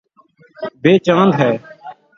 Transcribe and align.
یے 0.83 0.93
چاند 1.05 1.31
ہے 1.39 1.51